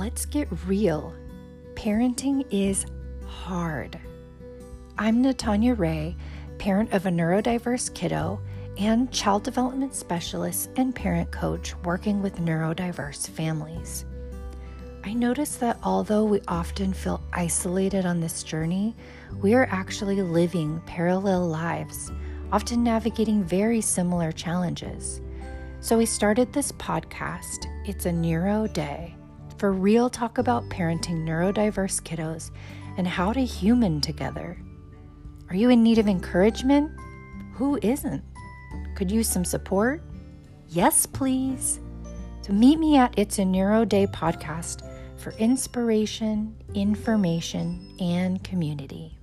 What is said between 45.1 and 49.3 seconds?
for inspiration, information, and community.